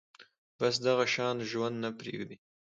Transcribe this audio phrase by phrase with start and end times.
[0.57, 2.37] بس دغه شان ژوند نه پرېږدي